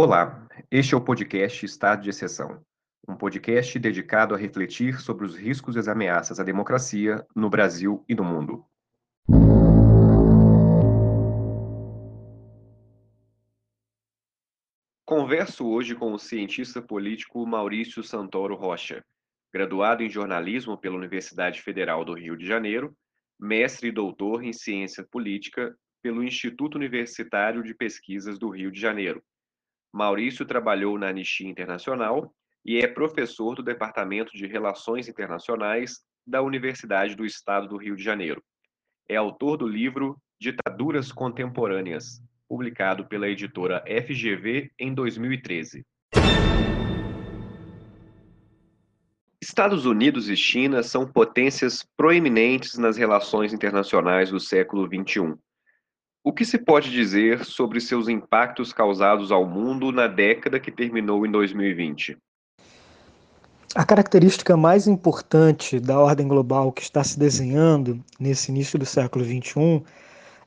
[0.00, 2.64] Olá, este é o podcast Estado de Exceção,
[3.08, 8.04] um podcast dedicado a refletir sobre os riscos e as ameaças à democracia no Brasil
[8.08, 8.64] e no mundo.
[15.04, 19.04] Converso hoje com o cientista político Maurício Santoro Rocha,
[19.52, 22.96] graduado em jornalismo pela Universidade Federal do Rio de Janeiro,
[23.36, 29.20] mestre e doutor em ciência política pelo Instituto Universitário de Pesquisas do Rio de Janeiro.
[29.92, 32.32] Maurício trabalhou na Anistia Internacional
[32.64, 38.02] e é professor do Departamento de Relações Internacionais da Universidade do Estado do Rio de
[38.02, 38.42] Janeiro.
[39.08, 45.84] É autor do livro Ditaduras Contemporâneas, publicado pela editora FGV em 2013.
[49.40, 55.34] Estados Unidos e China são potências proeminentes nas relações internacionais do século XXI.
[56.24, 61.24] O que se pode dizer sobre seus impactos causados ao mundo na década que terminou
[61.24, 62.18] em 2020?
[63.74, 69.24] A característica mais importante da ordem global que está se desenhando nesse início do século
[69.24, 69.82] XXI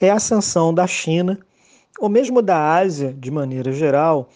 [0.00, 1.38] é a ascensão da China
[1.98, 4.28] ou mesmo da Ásia, de maneira geral,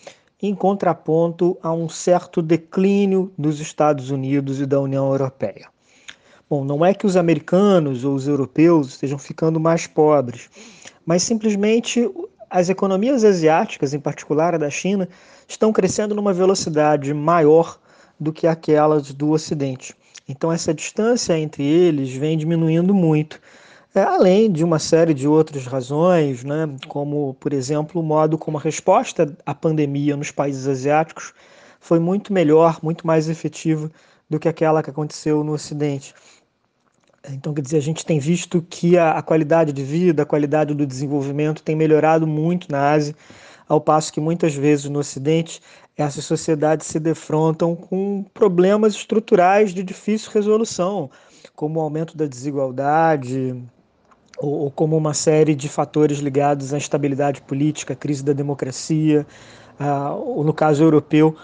[0.43, 5.69] em contraponto a um certo declínio dos Estados Unidos e da União Europeia.
[6.49, 10.51] Bom, não é que os americanos ou os europeus estejam ficando mais pobres,
[11.05, 12.09] mas simplesmente
[12.49, 15.09] as economias asiáticas, em particular a da China,
[15.47, 17.79] estão crescendo numa velocidade maior
[18.19, 19.95] do que aquelas do Ocidente.
[20.29, 23.41] Então, essa distância entre eles vem diminuindo muito
[23.95, 28.57] é, além de uma série de outras razões, né, como, por exemplo, o modo como
[28.57, 31.33] a resposta à pandemia nos países asiáticos
[31.81, 33.91] foi muito melhor, muito mais efetiva
[34.29, 36.15] do que aquela que aconteceu no Ocidente.
[37.29, 40.75] Então, quer dizer, a gente tem visto que a, a qualidade de vida, a qualidade
[40.75, 43.15] do desenvolvimento tem melhorado muito na Ásia,
[43.69, 45.61] ao passo que muitas vezes no Ocidente
[45.97, 51.11] essas sociedades se defrontam com problemas estruturais de difícil resolução,
[51.55, 53.55] como o aumento da desigualdade,
[54.39, 59.27] ou, ou como uma série de fatores ligados à instabilidade política, à crise da democracia,
[59.79, 61.37] uh, ou no caso europeu,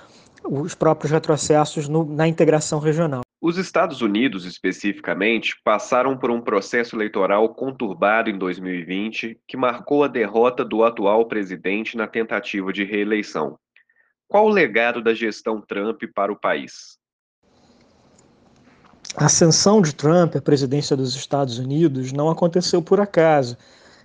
[0.42, 3.25] os próprios retrocessos no, na integração regional.
[3.48, 10.08] Os Estados Unidos, especificamente, passaram por um processo eleitoral conturbado em 2020 que marcou a
[10.08, 13.56] derrota do atual presidente na tentativa de reeleição.
[14.26, 16.98] Qual o legado da gestão Trump para o país?
[19.16, 23.56] A ascensão de Trump à presidência dos Estados Unidos não aconteceu por acaso.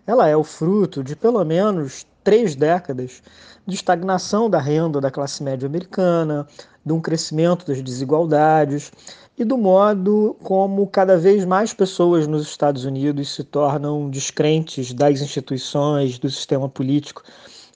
[0.06, 3.22] Ela é o fruto de pelo menos três décadas
[3.66, 6.48] de estagnação da renda da classe média americana,
[6.86, 8.92] de um crescimento das desigualdades
[9.38, 15.22] e do modo como cada vez mais pessoas nos Estados Unidos se tornam descrentes das
[15.22, 17.24] instituições, do sistema político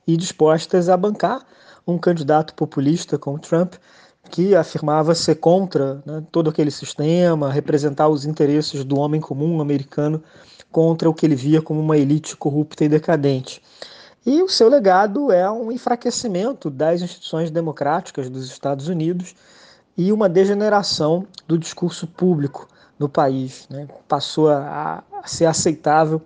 [0.08, 1.46] e dispostas a bancar
[1.88, 3.76] um candidato populista como Trump
[4.30, 10.22] que afirmava ser contra né, todo aquele sistema, representar os interesses do homem comum americano
[10.72, 13.62] contra o que ele via como uma elite corrupta e decadente.
[14.26, 19.36] E o seu legado é um enfraquecimento das instituições democráticas dos Estados Unidos
[19.96, 23.68] e uma degeneração do discurso público no país.
[23.70, 23.88] Né?
[24.08, 26.22] Passou a, a ser aceitável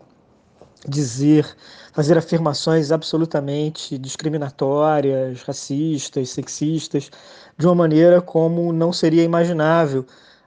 [0.88, 1.46] dizer,
[1.92, 7.12] fazer afirmações absolutamente discriminatórias, racistas, sexistas,
[7.58, 10.06] de uma maneira como não seria imaginável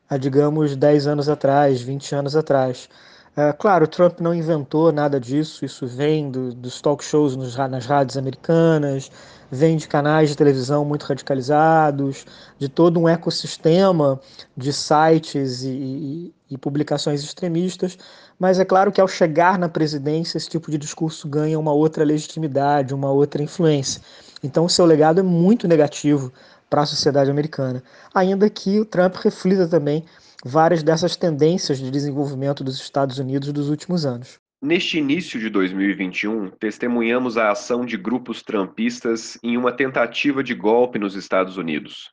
[0.09, 2.89] há, digamos, 10 anos atrás, 20 anos atrás.
[3.35, 7.87] É, claro, Trump não inventou nada disso, isso vem do, dos talk shows nos, nas
[7.87, 9.11] rádios americanas,
[9.51, 12.27] vem de canais de televisão muito radicalizados,
[12.59, 14.21] de todo um ecossistema
[14.55, 17.97] de sites e, e, e publicações extremistas,
[18.39, 22.05] mas é claro que ao chegar na presidência, esse tipo de discurso ganha uma outra
[22.05, 24.03] legitimidade, uma outra influência.
[24.43, 26.31] Então, o seu legado é muito negativo
[26.69, 27.83] para a sociedade americana,
[28.15, 30.05] ainda que o Trump reflita também
[30.45, 34.41] várias dessas tendências de desenvolvimento dos Estados Unidos dos últimos anos.
[34.61, 40.99] Neste início de 2021, testemunhamos a ação de grupos trumpistas em uma tentativa de golpe
[40.99, 42.13] nos Estados Unidos.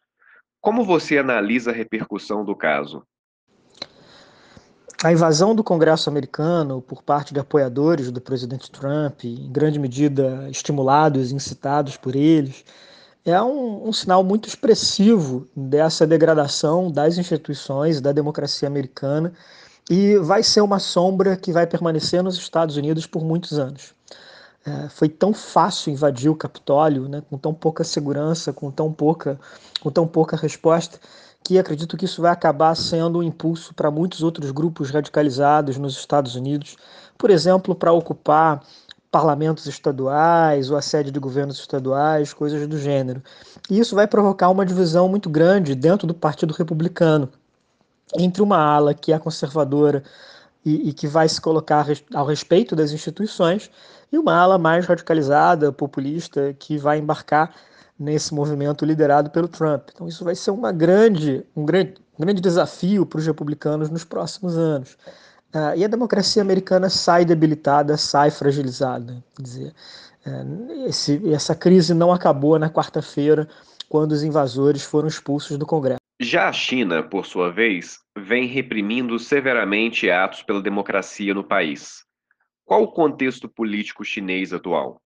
[0.60, 3.04] Como você analisa a repercussão do caso?
[5.02, 10.50] A invasão do Congresso americano por parte de apoiadores do presidente Trump, em grande medida
[10.50, 12.66] estimulados e incitados por eles,
[13.30, 19.34] é um, um, sinal muito expressivo dessa degradação das instituições da democracia americana
[19.90, 23.94] e vai ser uma sombra que vai permanecer nos Estados Unidos por muitos anos.
[24.66, 29.40] É, foi tão fácil invadir o Capitólio, né, com tão pouca segurança, com tão pouca,
[29.80, 31.00] com tão pouca resposta,
[31.44, 35.98] que acredito que isso vai acabar sendo um impulso para muitos outros grupos radicalizados nos
[35.98, 36.76] Estados Unidos,
[37.18, 38.62] por exemplo, para ocupar
[39.12, 43.22] parlamentos estaduais ou a sede de governos estaduais, coisas do gênero.
[43.70, 47.30] E isso vai provocar uma divisão muito grande dentro do Partido Republicano
[48.18, 50.04] entre uma ala que é conservadora
[50.66, 53.70] e, e, que vai se colocar ao respeito das instituições
[54.12, 57.54] e uma ala mais radicalizada, populista, que vai embarcar
[57.98, 59.90] nesse movimento liderado pelo Trump.
[59.94, 64.04] Então isso vai ser uma grande, um grande, um grande desafio para os republicanos nos
[64.04, 64.98] próximos anos.
[65.54, 69.24] Uh, e a democracia americana sai debilitada, sai fragilizada.
[69.36, 69.74] Quer dizer,
[70.28, 73.48] uh, esse, essa crise não acabou na quarta-feira,
[73.90, 76.00] quando os invasores foram expulsos do Congresso.
[76.22, 82.04] Já a China, por sua vez, vem reprimindo severamente atos pela democracia no país.
[82.64, 85.02] Qual o contexto político chinês atual?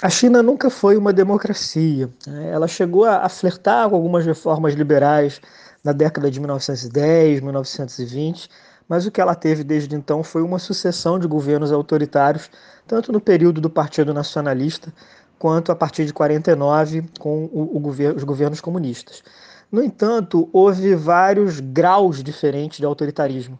[0.00, 2.08] A China nunca foi uma democracia.
[2.24, 2.50] Né?
[2.50, 5.40] Ela chegou a flertar com algumas reformas liberais
[5.82, 8.48] na década de 1910, 1920,
[8.88, 12.48] mas o que ela teve desde então foi uma sucessão de governos autoritários,
[12.86, 14.92] tanto no período do Partido Nacionalista
[15.36, 19.24] quanto a partir de 49 com o, o os governos comunistas.
[19.70, 23.58] No entanto, houve vários graus diferentes de autoritarismo.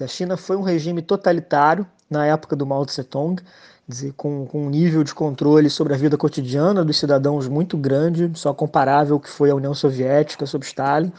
[0.00, 3.40] A China foi um regime totalitário na época do Mao Tse-tung,
[3.86, 8.30] dizer, com, com um nível de controle sobre a vida cotidiana dos cidadãos muito grande,
[8.34, 11.12] só comparável que foi a União Soviética sob Stalin.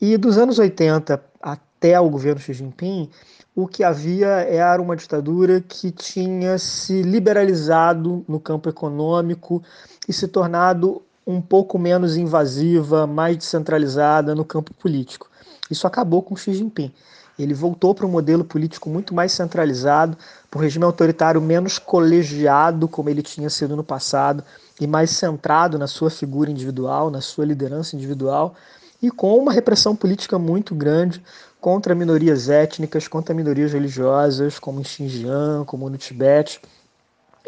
[0.00, 3.10] E dos anos 80 até o governo Xi Jinping,
[3.54, 9.62] o que havia era uma ditadura que tinha se liberalizado no campo econômico
[10.06, 15.28] e se tornado um pouco menos invasiva, mais descentralizada no campo político.
[15.70, 16.92] Isso acabou com Xi Jinping.
[17.38, 20.16] Ele voltou para um modelo político muito mais centralizado,
[20.50, 24.42] para um regime autoritário menos colegiado, como ele tinha sido no passado,
[24.80, 28.54] e mais centrado na sua figura individual, na sua liderança individual,
[29.00, 31.22] e com uma repressão política muito grande
[31.60, 36.60] contra minorias étnicas, contra minorias religiosas, como em Xinjiang, como no Tibete,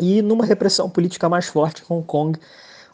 [0.01, 2.39] e numa repressão política mais forte em Hong Kong,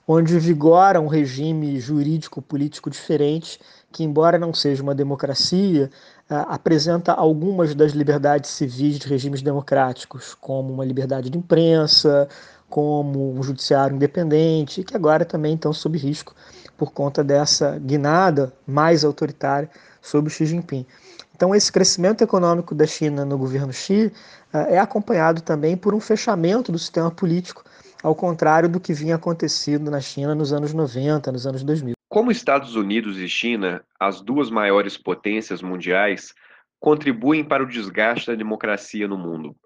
[0.06, 3.58] onde vigora um regime jurídico político diferente,
[3.90, 5.90] que, embora não seja uma democracia,
[6.28, 12.28] apresenta algumas das liberdades civis de regimes democráticos, como uma liberdade de imprensa,
[12.68, 16.34] como um judiciário independente, que agora também estão sob risco
[16.76, 19.70] por conta dessa guinada mais autoritária
[20.02, 20.86] sobre Xi Jinping.
[21.34, 24.12] Então, esse crescimento econômico da China no governo Xi
[24.52, 27.64] é acompanhado também por um fechamento do sistema político,
[28.02, 31.94] ao contrário do que vinha acontecendo na China nos anos 90, nos anos 2000.
[32.08, 36.32] Como Estados Unidos e China, as duas maiores potências mundiais,
[36.80, 39.56] contribuem para o desgaste da democracia no mundo?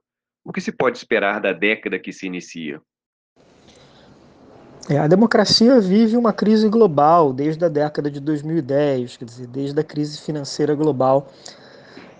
[0.44, 2.80] O que se pode esperar da década que se inicia?
[4.88, 9.78] É, a democracia vive uma crise global desde a década de 2010, quer dizer, desde
[9.78, 11.30] a crise financeira global,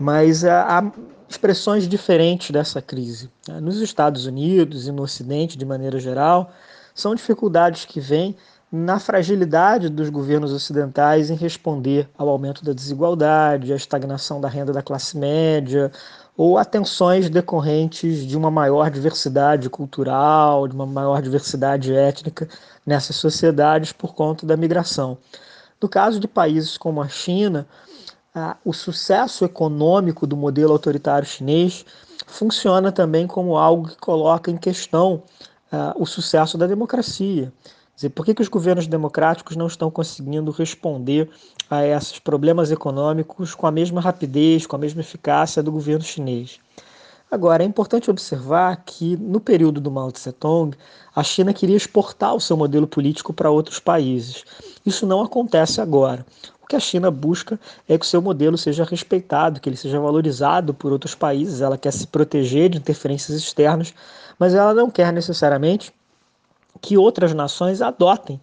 [0.01, 0.91] mas há
[1.29, 3.31] expressões diferentes dessa crise.
[3.47, 3.61] Né?
[3.61, 6.51] Nos Estados Unidos e no Ocidente, de maneira geral,
[6.95, 8.35] são dificuldades que vêm
[8.73, 14.73] na fragilidade dos governos ocidentais em responder ao aumento da desigualdade, à estagnação da renda
[14.73, 15.93] da classe média,
[16.37, 22.49] ou a tensões decorrentes de uma maior diversidade cultural, de uma maior diversidade étnica
[22.87, 25.19] nessas sociedades por conta da migração.
[25.83, 27.67] No caso de países como a China,
[28.65, 31.85] o sucesso econômico do modelo autoritário chinês
[32.27, 35.23] funciona também como algo que coloca em questão
[35.97, 37.53] o sucesso da democracia
[38.01, 41.29] dizer, por que, que os governos democráticos não estão conseguindo responder
[41.69, 46.59] a esses problemas econômicos com a mesma rapidez, com a mesma eficácia do governo chinês?
[47.31, 50.77] Agora, é importante observar que, no período do Mao Tse-tung,
[51.15, 54.45] a China queria exportar o seu modelo político para outros países.
[54.85, 56.27] Isso não acontece agora.
[56.61, 57.59] O que a China busca
[57.89, 61.61] é que o seu modelo seja respeitado, que ele seja valorizado por outros países.
[61.61, 63.95] Ela quer se proteger de interferências externas,
[64.37, 65.93] mas ela não quer necessariamente
[66.81, 68.41] que outras nações adotem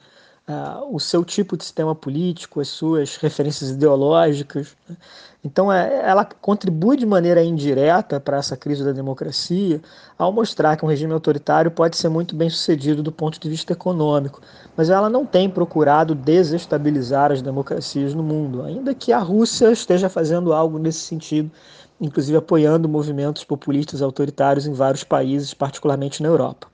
[0.48, 4.76] uh, o seu tipo de sistema político, as suas referências ideológicas.
[4.90, 4.96] Né?
[5.44, 9.82] Então, é, ela contribui de maneira indireta para essa crise da democracia
[10.18, 13.74] ao mostrar que um regime autoritário pode ser muito bem sucedido do ponto de vista
[13.74, 14.42] econômico,
[14.76, 20.10] mas ela não tem procurado desestabilizar as democracias no mundo, ainda que a Rússia esteja
[20.10, 21.52] fazendo algo nesse sentido,
[22.02, 26.68] inclusive apoiando movimentos populistas autoritários em vários países, particularmente na Europa.